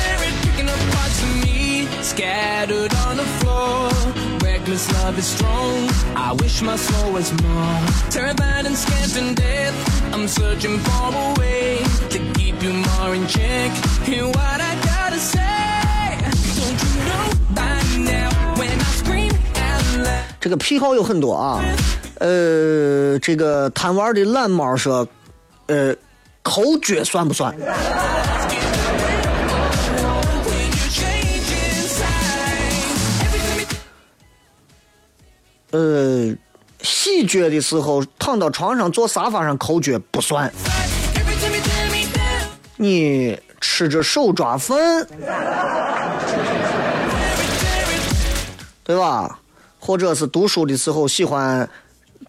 [20.39, 21.61] 这个癖好有很多啊。
[22.19, 25.07] 呃这个贪玩的懒猫说
[25.67, 25.95] 呃
[26.41, 27.55] 抠脚算不算？
[35.71, 36.33] 呃
[36.81, 40.51] 洗脚的时候躺到床上坐沙发上抠脚不算。
[42.77, 45.05] 你吃着手抓饭
[48.83, 49.39] 对吧？
[49.88, 51.69] 或者是读书的时候喜欢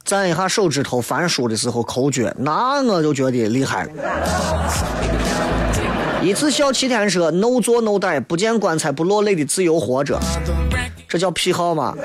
[0.04, 3.90] 赞一下手指头，翻书的时候抠脚，那我就觉得厉害了。
[6.22, 10.20] 一次笑七天说：“no 做 no die，不见棺材不落泪的自由活着。”
[11.08, 11.96] 这叫癖好吗？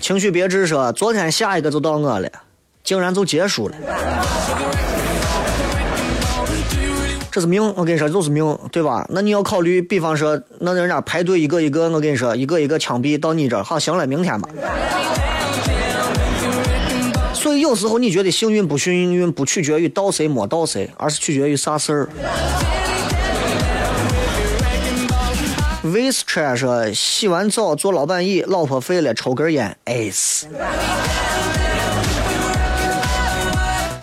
[0.00, 2.30] 情绪别致说：“昨天下一个就到我了，
[2.84, 3.74] 竟然就结束了。”
[7.36, 9.06] 这是命，我跟你说，就是命，对吧？
[9.10, 14.48] 那你要考虑，比方说，那人家排队一个一个，我跟你说，一个一个枪毙到你这儿，好，行了，明天吧。
[17.34, 22.08] 所以有时候你觉得幸运不幸运，不取决于到谁没到谁，而是取决于啥事儿。
[25.82, 30.44] w 斯 s 说，洗完澡坐老板椅，老婆废了，抽根烟，ace。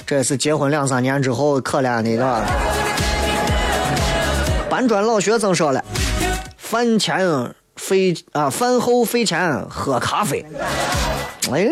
[0.06, 2.46] 这是结婚两三年之后可怜的，对吧？
[4.74, 5.86] 搬砖老学生说了，
[6.58, 10.44] 饭前费啊，饭后费钱喝咖啡。
[11.52, 11.70] 哎，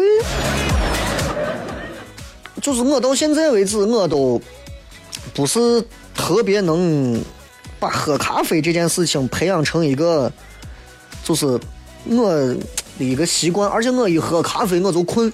[2.62, 4.40] 就是我到现在为止，我都
[5.34, 5.84] 不是
[6.14, 7.20] 特别能
[7.80, 10.32] 把喝咖啡这件事情培养成一个，
[11.24, 11.60] 就是
[12.06, 12.56] 我的
[13.00, 15.34] 一个习惯，而且我一喝咖啡我就困。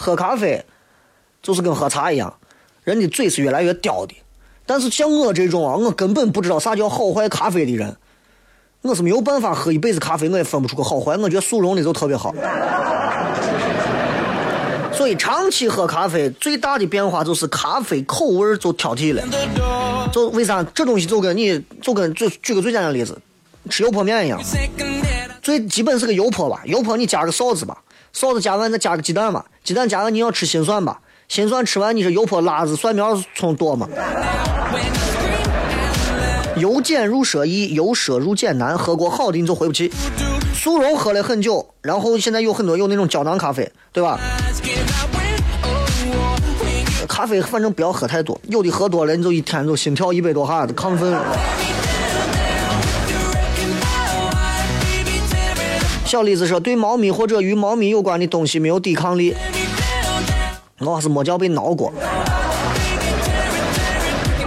[0.00, 0.64] 喝咖啡
[1.42, 2.34] 就是跟喝茶一样，
[2.84, 4.14] 人的嘴是越来越刁的。
[4.64, 7.94] 但是像我这种啊，我根本不知道啥叫好坏咖啡的人，
[8.80, 11.18] 我是没有办法喝一辈子咖啡，我也分不出个好坏。
[11.18, 12.34] 我觉得速溶的就特别好。
[14.94, 19.22] 所以长期喝咖啡最大的变化就是咖啡口味儿就挑剔了。
[20.10, 23.20] 就为啥这东西就跟你就跟最举个最简单的例子，
[23.68, 24.40] 吃油泼面一样，
[25.42, 27.82] 最基本是个油泼吧，油泼你加个臊子吧，
[28.14, 33.88] 臊子加完再加个鸡蛋吧，鸡蛋加完你要吃心蒜吧，心蒜吃完你是油泼辣子蒜苗葱多嘛。
[36.56, 38.76] 由俭入奢易，由奢入俭难。
[38.76, 39.90] 喝过好的你就回不去。
[40.54, 44.18] 速溶喝了很久，然后现在有很多有那种胶囊咖啡，对吧？
[47.08, 51.18] 咖啡反正不要喝太多，有的喝多了你就一天就心跳一百多下子，亢奋。
[56.10, 59.32] 小李子说，对猫咪或者与猫咪有关的东西没有抵抗力，
[60.80, 61.92] 我还是没叫被挠过。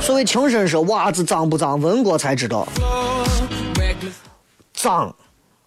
[0.01, 2.68] 所谓情深说，袜子脏不脏，闻过才知道。
[4.74, 5.16] 脏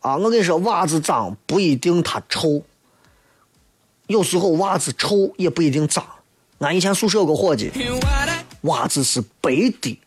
[0.01, 0.19] 啊！
[0.19, 2.63] 我跟你说，袜子脏不一定它臭，
[4.07, 6.05] 有时候袜子臭也不一定脏。
[6.59, 7.73] 俺以前宿舍有个伙计，
[8.61, 9.99] 袜子是白的，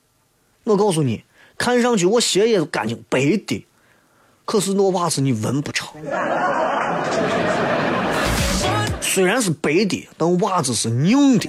[0.66, 1.24] 我告诉你，
[1.58, 3.66] 看上去我鞋也干净，白的，
[4.50, 5.86] 可是那袜子你闻不着。
[9.00, 11.47] 虽然是白的，但袜子是硬的。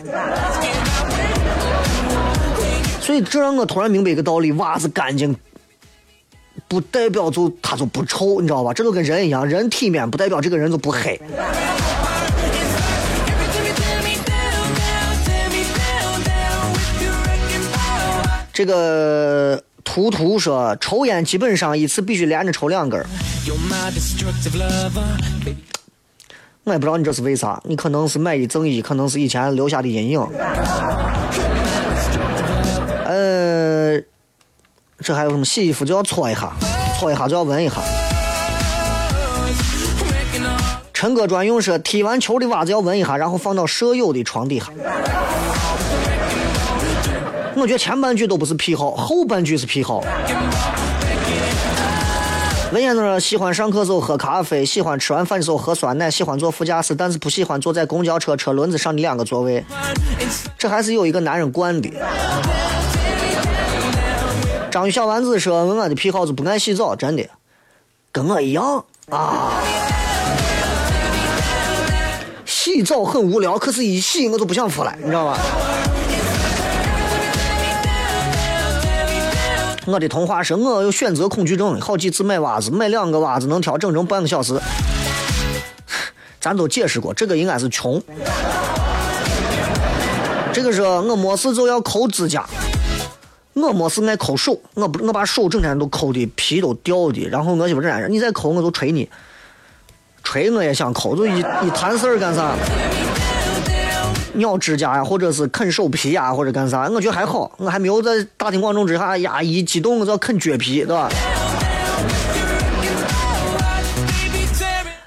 [3.00, 5.34] 所以这让我突然明白一个道理：袜子干净，
[6.68, 8.74] 不代表就它就不臭，你知道吧？
[8.74, 11.18] 这就跟人一样，人体面不代表这个人就不黑。
[18.52, 19.62] 这个
[19.92, 23.04] 图图说，抽烟基本上一次必须连着抽两根儿。
[26.62, 30.20] 我也不知道你这是为啥，你可能是买一赠一，可能是以前留下的阴影。
[33.04, 34.00] 呃，
[35.00, 36.52] 这还有什么洗衣服就要搓一下，
[37.00, 37.82] 搓一下就要闻一下。
[40.94, 44.66] 陈哥专用说，踢完球的袜子要闻一下，然后放到舍友的床底下。
[47.56, 50.02] 我觉得前半句都不是癖好，后半句是癖好。
[52.72, 59.64] 文言说喜欢上课时候喝咖啡，喜欢吃完饭的时候喝酸奶，喜欢坐副驾驶，但是不喜欢坐在公交车车轮子上的两个座位。
[60.56, 61.90] 这还是有一个男人惯的。
[64.70, 67.28] 章鱼小丸子说：“我的癖好是不爱洗澡，真的，
[68.12, 69.60] 跟我一样啊。
[72.46, 75.36] 洗澡很无聊，可是一洗我就不想出来，你知道吧？”
[79.86, 84.60] 我的童话是我有选择恐惧症，好几次买袜子，买两个袜子能挑整整半个小时。
[86.40, 88.02] 咱都解释过，这个应该是穷。
[90.52, 92.44] 这个是我没事就要抠指甲，
[93.54, 99.08] 我没事爱抠手，我不我把手整天都抠的皮都掉的，然后我媳妇这样，你再抠我就捶你，
[100.24, 102.54] 捶我也想抠，就一一摊事儿干啥？
[104.40, 106.88] 咬指甲呀，或者是啃手皮呀，或者干啥？
[106.88, 111.08] 我觉得还好，我还没有在大庭广众之下呀一激动我就要啃脚皮，对吧？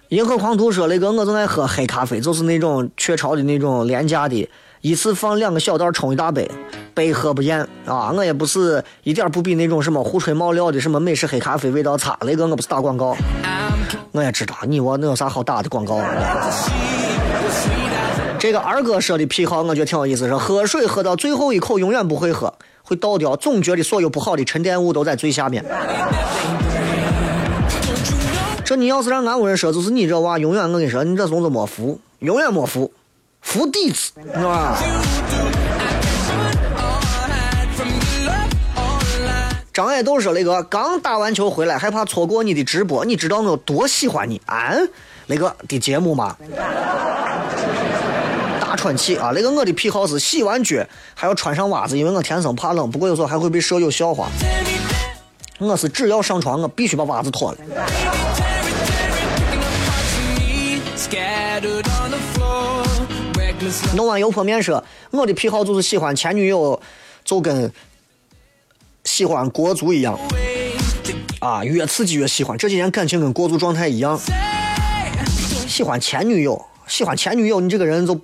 [0.09, 4.47] 银河狂徒说：“雷哥，我正爱喝黑咖啡，就是那种雀巢的那种廉价的，
[4.81, 6.47] 一次放两个小袋冲一大杯，
[6.93, 8.11] 杯喝不厌啊！
[8.15, 12.15] 我也不是一点不比那种什么胡吹冒料的什么美式黑咖啡味道差。
[12.21, 13.17] 雷哥，我不是打广告，
[14.11, 15.99] 我也知道你我能有啥好打的广告？
[18.43, 25.63] 这个二哥说的癖好，我觉得挺有意思，说喝水喝到最后一口永远不会喝，会倒掉，总觉得所有不好的沉淀物都在最下面。
[28.65, 32.91] 这你要是让俺屋人说，就是你这娃永远，我跟你说，你这怂子没福，永远没福，
[33.39, 34.77] 福弟子，是吧？
[39.71, 44.73] 张爱豆说：“雷哥刚打完球回来，害怕错过你的直播，你知道我有多喜欢你啊？
[45.27, 46.35] 雷哥的节目吗？
[48.84, 49.31] 喘气啊！
[49.34, 54.27] 那个，我的癖好是洗完脚还要穿上袜子，因为我天生怕冷，不过有时候还会被舍友笑话。
[55.57, 57.57] 我是只要上床，我必须把袜子脱了。”
[63.95, 66.81] 弄完油泼面说，我的癖好就是喜欢前女友，
[67.23, 67.71] 就跟
[69.05, 70.19] 喜欢国足一样，
[71.39, 72.57] 啊，越刺激越喜欢。
[72.57, 74.19] 这几年感情跟国足状态一样，
[75.69, 78.19] 喜欢前女友，喜欢前女友，你这个人就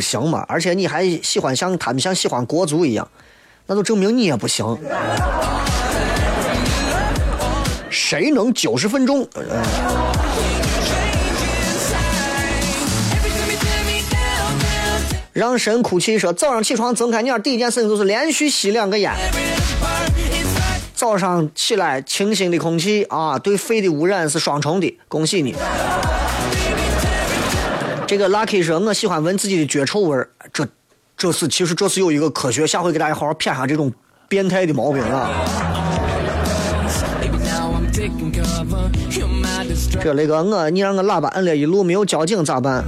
[0.00, 0.42] 不行嘛。
[0.48, 3.06] 而且你还喜欢像他们像喜欢国足一样，
[3.66, 4.64] 那就证明你也不行。
[7.90, 9.28] 谁能九十分钟？
[15.34, 19.12] 让神哭泣说，早上起床睁开眼，第一件事情就是连续吸两个烟。
[20.94, 25.54] 早上起来，清新的空气啊，对肺的污染是双重的，恭喜你。
[28.10, 30.66] 这个 Lucky 说，我喜欢闻自己的脚臭味儿，这
[31.16, 33.92] 这是其实这是有一个科学，下回给大家好好谝下这种
[34.28, 35.30] 变态的毛病啊。
[40.02, 42.82] 这雷哥，我你让我喇叭摁了一路，没有交警咋办？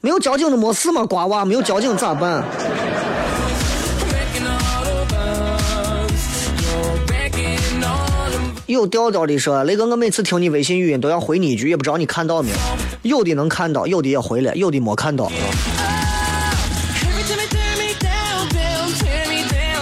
[0.00, 2.42] 没有交警就没事嘛，瓜娃没有交警咋办？
[8.64, 12.56] 有调调的说，雷哥，我每次听你微信语音都要回你一句，也不知道你看到没有？
[13.02, 15.30] 有的能看到，有的也回来，有的没看到。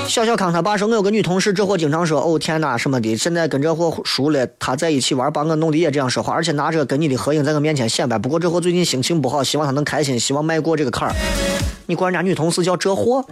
[0.08, 8.18] 小小康他爸说，我有个女同事，这货经常说哦天哪什么的，现在跟这货熟了，他在一起玩，把我弄得也这样说话，而且拿着跟你的合影在我面前显摆。
[8.18, 11.14] 不过这货最近心情不好，希望他能开心，希望迈过这个坎儿。
[11.86, 13.24] 你管人家女同事叫这货？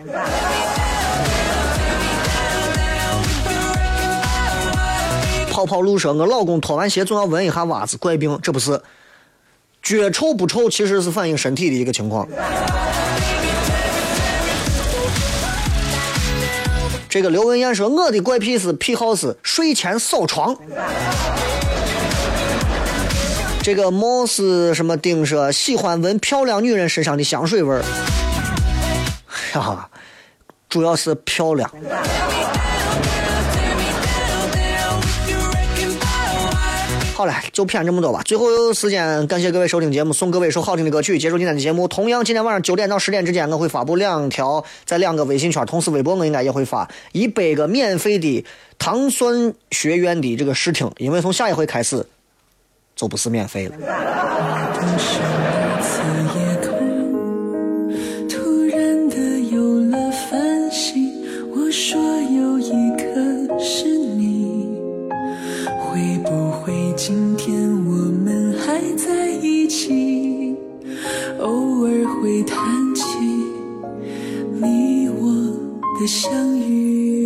[5.50, 8.80] 跑跑路说，我老公脱完鞋总要闻一下袜子，怪病，这不是
[9.82, 12.28] 脚臭不臭，其实是反映身体的一个情况。
[17.08, 20.54] 这个刘文艳说，我的怪癖是癖好是睡前扫床。
[23.62, 27.82] 这个莫斯什么丁说喜欢闻漂亮女人身上的香水味儿，
[29.54, 29.88] 呀，
[30.68, 31.70] 主要是漂亮。
[37.18, 38.22] 好了，就骗这么多吧。
[38.24, 41.88] 最后时间，感谢各位收听节目，送各位一首好听的歌曲，结束今天的节目。
[41.88, 48.46] 同样，今天晚上九点到十点之间，我会发布两条，在两个微信圈，同时微博我应该也会发一百个免费的
[48.78, 52.06] 糖蒜学院的这个试听，因为从下一回开始
[52.94, 53.74] 就不是免费了。
[76.08, 77.17] 相遇。